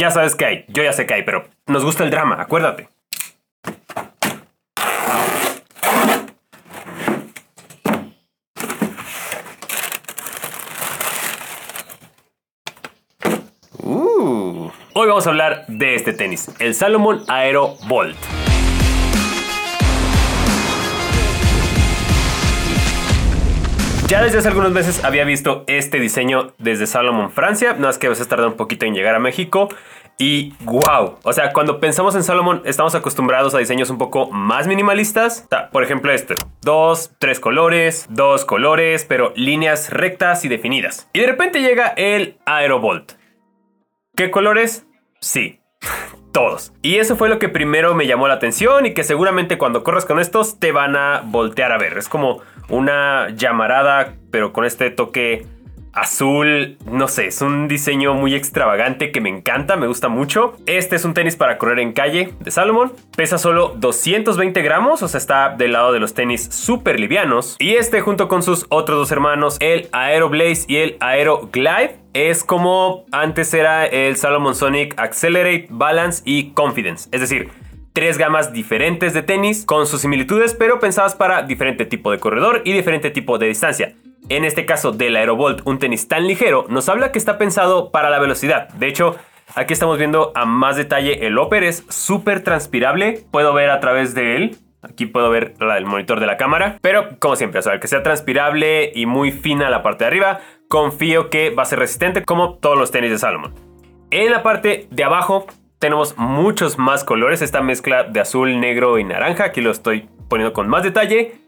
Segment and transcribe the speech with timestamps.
[0.00, 2.88] Ya sabes que hay, yo ya sé que hay, pero nos gusta el drama, acuérdate.
[13.82, 14.70] Uh.
[14.94, 18.16] Hoy vamos a hablar de este tenis, el Salomon Aero Bolt.
[24.10, 28.08] Ya desde hace algunos meses había visto este diseño desde Salomon Francia, no es que
[28.08, 29.68] a veces tarda un poquito en llegar a México.
[30.18, 34.66] Y wow, o sea, cuando pensamos en Salomon estamos acostumbrados a diseños un poco más
[34.66, 35.46] minimalistas.
[35.70, 41.08] por ejemplo este, dos, tres colores, dos colores, pero líneas rectas y definidas.
[41.12, 43.12] Y de repente llega el Aerobolt.
[44.16, 44.86] ¿Qué colores?
[45.20, 45.59] Sí,
[46.32, 46.72] todos.
[46.82, 50.04] Y eso fue lo que primero me llamó la atención y que seguramente cuando corres
[50.04, 51.98] con estos te van a voltear a ver.
[51.98, 55.46] Es como una llamarada, pero con este toque
[55.92, 60.56] azul, no sé, es un diseño muy extravagante que me encanta, me gusta mucho.
[60.66, 65.08] Este es un tenis para correr en calle de Salomon, pesa solo 220 gramos, o
[65.08, 67.56] sea, está del lado de los tenis súper livianos.
[67.58, 71.98] Y este junto con sus otros dos hermanos, el Aero Blaze y el Aero Glide,
[72.12, 77.48] es como antes era el Salomon Sonic Accelerate, Balance y Confidence, es decir,
[77.92, 82.62] tres gamas diferentes de tenis con sus similitudes, pero pensadas para diferente tipo de corredor
[82.64, 83.94] y diferente tipo de distancia.
[84.30, 88.10] En este caso del Aerobolt, un tenis tan ligero, nos habla que está pensado para
[88.10, 88.68] la velocidad.
[88.70, 89.16] De hecho,
[89.56, 93.24] aquí estamos viendo a más detalle el upper, es súper transpirable.
[93.32, 96.78] Puedo ver a través de él Aquí puedo ver el monitor de la cámara.
[96.80, 101.28] Pero como siempre, o que sea transpirable y muy fina la parte de arriba, confío
[101.28, 103.54] que va a ser resistente como todos los tenis de Salomon.
[104.10, 105.46] En la parte de abajo
[105.78, 110.52] tenemos muchos más colores, esta mezcla de azul, negro y naranja, aquí lo estoy poniendo
[110.52, 111.39] con más detalle.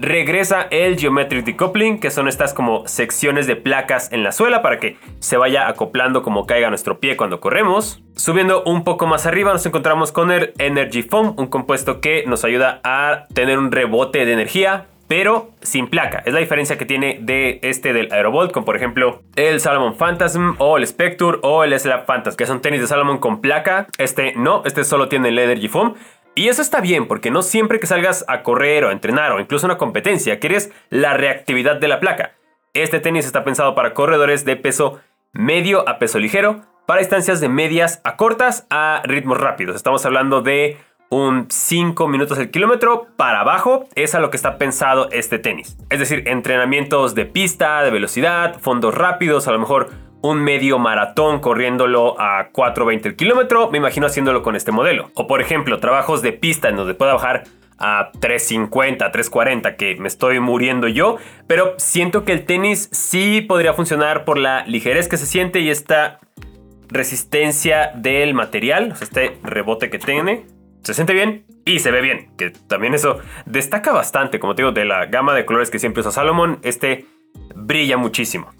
[0.00, 4.78] Regresa el Geometric Decoupling, que son estas como secciones de placas en la suela para
[4.78, 8.02] que se vaya acoplando como caiga nuestro pie cuando corremos.
[8.16, 12.44] Subiendo un poco más arriba nos encontramos con el Energy Foam, un compuesto que nos
[12.44, 16.22] ayuda a tener un rebote de energía pero sin placa.
[16.24, 20.54] Es la diferencia que tiene de este del Aerobolt con por ejemplo el Salomon Phantasm
[20.58, 23.88] o el Spectre o el Slap Phantasm, que son tenis de Salomon con placa.
[23.98, 25.94] Este no, este solo tiene el Energy Foam.
[26.40, 29.40] Y eso está bien porque no siempre que salgas a correr o a entrenar o
[29.40, 32.32] incluso una competencia quieres la reactividad de la placa.
[32.72, 35.00] Este tenis está pensado para corredores de peso
[35.34, 39.76] medio a peso ligero, para distancias de medias a cortas a ritmos rápidos.
[39.76, 40.78] Estamos hablando de
[41.10, 45.76] un 5 minutos el kilómetro para abajo es a lo que está pensado este tenis.
[45.90, 49.90] Es decir, entrenamientos de pista, de velocidad, fondos rápidos, a lo mejor
[50.22, 55.10] un medio maratón corriéndolo a 4.20 el kilómetro, me imagino haciéndolo con este modelo.
[55.14, 57.44] O por ejemplo, trabajos de pista en donde pueda bajar
[57.78, 61.16] a 3.50, 3.40, que me estoy muriendo yo,
[61.46, 65.70] pero siento que el tenis sí podría funcionar por la ligerez que se siente y
[65.70, 66.20] esta
[66.88, 70.44] resistencia del material, este rebote que tiene
[70.82, 74.72] se siente bien y se ve bien, que también eso destaca bastante, como te digo,
[74.72, 77.06] de la gama de colores que siempre usa Salomon, este
[77.54, 78.50] brilla muchísimo.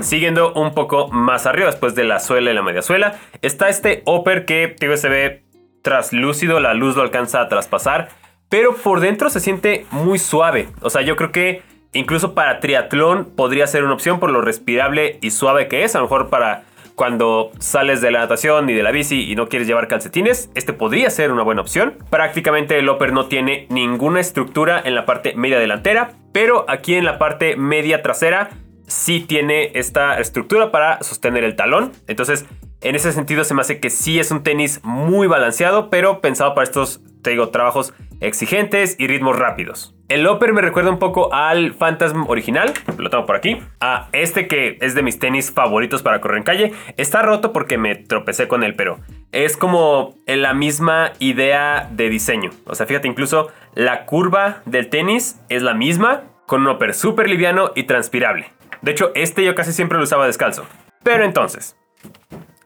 [0.00, 4.02] Siguiendo un poco más arriba, después de la suela y la media suela, está este
[4.06, 5.42] upper que se ve
[5.82, 8.08] traslúcido, la luz lo alcanza a traspasar,
[8.48, 10.68] pero por dentro se siente muy suave.
[10.80, 15.18] O sea, yo creo que incluso para triatlón podría ser una opción por lo respirable
[15.20, 18.82] y suave que es, a lo mejor para cuando sales de la natación y de
[18.82, 21.94] la bici y no quieres llevar calcetines, este podría ser una buena opción.
[22.10, 27.04] Prácticamente el upper no tiene ninguna estructura en la parte media delantera, pero aquí en
[27.04, 28.50] la parte media trasera
[28.88, 31.92] sí tiene esta estructura para sostener el talón.
[32.08, 32.46] Entonces,
[32.80, 36.54] en ese sentido se me hace que sí es un tenis muy balanceado, pero pensado
[36.54, 39.94] para estos, te trabajos exigentes y ritmos rápidos.
[40.08, 43.60] El upper me recuerda un poco al Phantasm original, lo tengo por aquí.
[43.80, 46.72] A este que es de mis tenis favoritos para correr en calle.
[46.96, 48.98] Está roto porque me tropecé con él, pero
[49.32, 52.50] es como la misma idea de diseño.
[52.64, 57.28] O sea, fíjate, incluso la curva del tenis es la misma, con un upper súper
[57.28, 58.46] liviano y transpirable.
[58.82, 60.64] De hecho, este yo casi siempre lo usaba descalzo.
[61.02, 61.76] Pero entonces,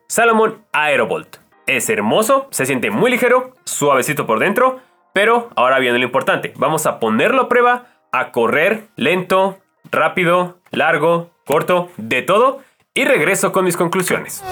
[0.09, 1.37] Salomon Aerobolt.
[1.67, 4.81] Es hermoso, se siente muy ligero, suavecito por dentro
[5.13, 6.53] pero ahora viene lo importante.
[6.57, 9.59] Vamos a ponerlo a prueba a correr lento,
[9.91, 12.61] rápido, largo, corto, de todo.
[12.95, 14.45] Y regreso con mis conclusiones.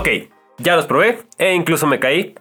[0.00, 0.08] Ok,
[0.56, 2.34] ya los probé e incluso me caí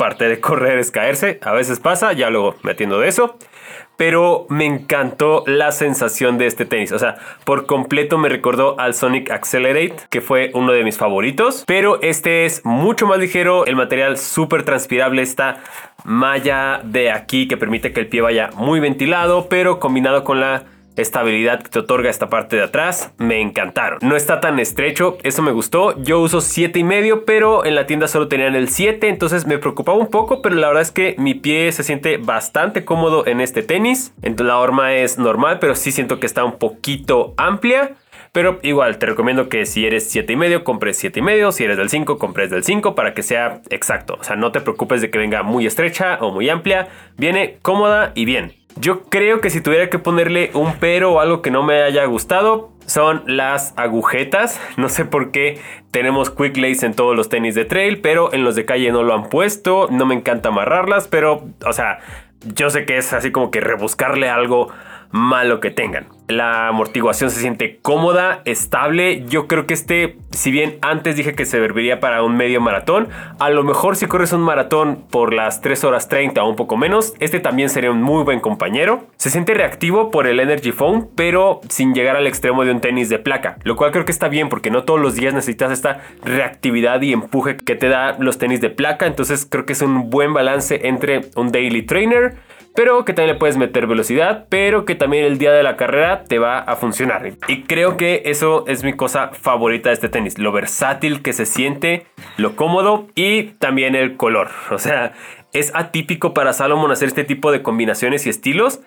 [0.00, 3.36] parte de correr es caerse, a veces pasa, ya luego me atiendo de eso.
[3.98, 6.90] pero me encantó la sensación de este tenis.
[6.92, 11.64] O sea, por completo me recordó al Sonic Accelerate, que fue uno de mis favoritos,
[11.66, 15.58] pero este es mucho más ligero, el material súper transpirable, esta
[16.04, 20.64] malla de aquí que permite que el pie vaya muy ventilado, pero combinado con la
[21.00, 23.98] estabilidad que te otorga esta parte de atrás, me encantaron.
[24.02, 26.00] No está tan estrecho, eso me gustó.
[26.02, 29.58] Yo uso 7 y medio, pero en la tienda solo tenían el 7, entonces me
[29.58, 33.40] preocupaba un poco, pero la verdad es que mi pie se siente bastante cómodo en
[33.40, 34.12] este tenis.
[34.22, 37.94] Entonces la horma es normal, pero sí siento que está un poquito amplia.
[38.32, 41.50] Pero igual, te recomiendo que si eres 7 y medio, compres 7 y medio.
[41.50, 44.16] Si eres del 5, compres del 5 para que sea exacto.
[44.20, 46.88] O sea, no te preocupes de que venga muy estrecha o muy amplia.
[47.16, 48.59] Viene cómoda y bien.
[48.76, 52.04] Yo creo que si tuviera que ponerle un pero o algo que no me haya
[52.04, 54.60] gustado, son las agujetas.
[54.76, 58.44] No sé por qué tenemos quick lace en todos los tenis de trail, pero en
[58.44, 59.88] los de calle no lo han puesto.
[59.90, 61.98] No me encanta amarrarlas, pero, o sea,
[62.54, 64.68] yo sé que es así como que rebuscarle algo
[65.10, 66.06] malo que tengan.
[66.30, 69.24] La amortiguación se siente cómoda, estable.
[69.26, 73.08] Yo creo que este, si bien antes dije que se serviría para un medio maratón,
[73.40, 76.76] a lo mejor si corres un maratón por las 3 horas 30 o un poco
[76.76, 79.06] menos, este también sería un muy buen compañero.
[79.16, 83.08] Se siente reactivo por el Energy Foam, pero sin llegar al extremo de un tenis
[83.08, 86.02] de placa, lo cual creo que está bien porque no todos los días necesitas esta
[86.22, 89.08] reactividad y empuje que te da los tenis de placa.
[89.08, 92.36] Entonces creo que es un buen balance entre un daily trainer
[92.74, 96.24] pero que también le puedes meter velocidad, pero que también el día de la carrera
[96.24, 97.32] te va a funcionar.
[97.48, 101.46] Y creo que eso es mi cosa favorita de este tenis, lo versátil que se
[101.46, 102.06] siente,
[102.36, 104.50] lo cómodo y también el color.
[104.70, 105.12] O sea,
[105.52, 108.80] es atípico para Salomon hacer este tipo de combinaciones y estilos,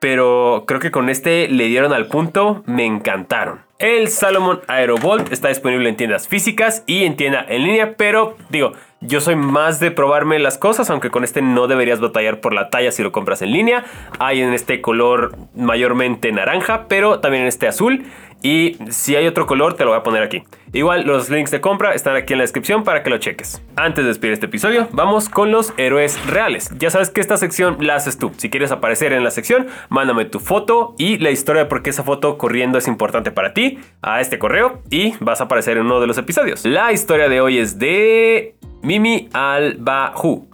[0.00, 3.60] pero creo que con este le dieron al punto, me encantaron.
[3.78, 8.72] El Salomon Aerovolt está disponible en tiendas físicas y en tienda en línea, pero digo,
[9.00, 12.68] yo soy más de probarme las cosas, aunque con este no deberías batallar por la
[12.68, 13.84] talla si lo compras en línea.
[14.18, 18.04] Hay en este color mayormente naranja, pero también en este azul.
[18.42, 20.42] Y si hay otro color, te lo voy a poner aquí.
[20.72, 23.62] Igual los links de compra están aquí en la descripción para que lo cheques.
[23.76, 26.70] Antes de despedir este episodio, vamos con los héroes reales.
[26.78, 28.32] Ya sabes que esta sección la haces tú.
[28.36, 31.90] Si quieres aparecer en la sección, mándame tu foto y la historia de por qué
[31.90, 35.86] esa foto corriendo es importante para ti a este correo y vas a aparecer en
[35.86, 36.64] uno de los episodios.
[36.64, 40.48] La historia de hoy es de Mimi Albahu.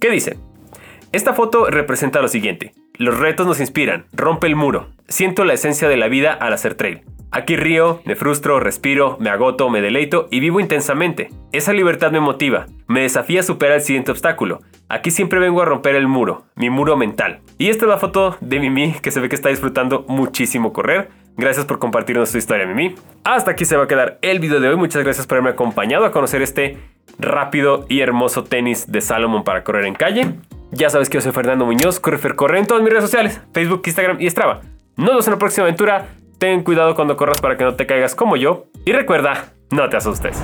[0.00, 0.38] ¿Qué dice?
[1.12, 2.72] Esta foto representa lo siguiente.
[2.98, 4.88] Los retos nos inspiran, rompe el muro.
[5.08, 7.02] Siento la esencia de la vida al hacer trail.
[7.30, 11.30] Aquí río, me frustro, respiro, me agoto, me deleito y vivo intensamente.
[11.52, 14.60] Esa libertad me motiva, me desafía a superar el siguiente obstáculo.
[14.88, 17.40] Aquí siempre vengo a romper el muro, mi muro mental.
[17.58, 21.08] Y esta es la foto de Mimi que se ve que está disfrutando muchísimo correr.
[21.36, 22.94] Gracias por compartirnos tu historia, Mimi.
[23.24, 24.76] Hasta aquí se va a quedar el video de hoy.
[24.76, 26.78] Muchas gracias por haberme acompañado a conocer este
[27.18, 30.34] rápido y hermoso tenis de Salomon para correr en calle.
[30.70, 33.82] Ya sabes que yo soy Fernando Muñoz, Correfer Corre en todas mis redes sociales, Facebook,
[33.84, 34.60] Instagram y Strava.
[34.96, 36.06] Nos vemos en la próxima aventura.
[36.38, 38.66] Ten cuidado cuando corras para que no te caigas como yo.
[38.84, 40.42] Y recuerda, no te asustes.